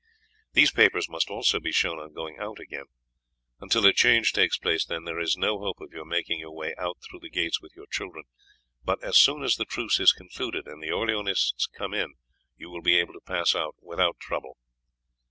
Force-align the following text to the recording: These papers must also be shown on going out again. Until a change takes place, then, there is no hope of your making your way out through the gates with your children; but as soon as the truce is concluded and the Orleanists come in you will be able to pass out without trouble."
These 0.53 0.71
papers 0.71 1.07
must 1.07 1.29
also 1.29 1.59
be 1.59 1.71
shown 1.71 1.99
on 1.99 2.11
going 2.13 2.39
out 2.39 2.59
again. 2.59 2.85
Until 3.59 3.85
a 3.85 3.93
change 3.93 4.33
takes 4.33 4.57
place, 4.57 4.83
then, 4.83 5.03
there 5.03 5.19
is 5.19 5.37
no 5.37 5.59
hope 5.59 5.79
of 5.79 5.93
your 5.93 6.05
making 6.05 6.39
your 6.39 6.55
way 6.55 6.73
out 6.75 6.97
through 7.03 7.19
the 7.19 7.29
gates 7.29 7.61
with 7.61 7.75
your 7.75 7.85
children; 7.85 8.23
but 8.83 8.97
as 9.03 9.15
soon 9.19 9.43
as 9.43 9.57
the 9.57 9.63
truce 9.65 9.99
is 9.99 10.11
concluded 10.11 10.65
and 10.67 10.81
the 10.81 10.89
Orleanists 10.89 11.67
come 11.71 11.93
in 11.93 12.15
you 12.57 12.71
will 12.71 12.81
be 12.81 12.97
able 12.97 13.13
to 13.13 13.21
pass 13.21 13.53
out 13.53 13.75
without 13.79 14.19
trouble." 14.19 14.57